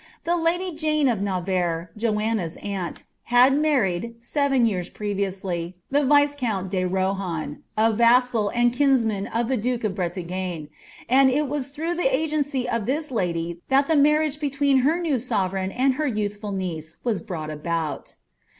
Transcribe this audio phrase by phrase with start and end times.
[0.15, 6.71] * The lady Jane of Navarre, Joanna's aunt, had marrie<l, seven years previously, the viscount
[6.71, 10.69] de Rohan, a vassal and kinsman of the duke of Brcta.^ne,
[11.07, 15.19] and it was through the agency of this lady that the marriage between her new
[15.19, 18.15] sovereign and her youthful niece was brought about.